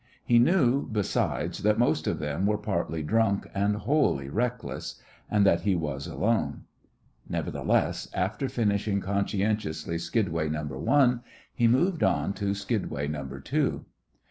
He 0.25 0.39
knew, 0.39 0.87
besides, 0.87 1.59
that 1.59 1.77
most 1.77 2.07
of 2.07 2.17
them 2.17 2.47
were 2.47 2.57
partly 2.57 3.03
drunk 3.03 3.45
and 3.53 3.75
wholly 3.75 4.29
reckless, 4.29 4.99
and 5.29 5.45
that 5.45 5.61
he 5.61 5.75
was 5.75 6.07
alone. 6.07 6.63
Nevertheless, 7.29 8.07
after 8.11 8.49
finishing 8.49 8.99
conscientiously 8.99 9.99
skidway 9.99 10.49
number 10.49 10.79
one, 10.79 11.21
he 11.53 11.67
moved 11.67 12.01
on 12.01 12.33
to 12.33 12.55
skidway 12.55 13.07
number 13.09 13.39
two. 13.39 13.85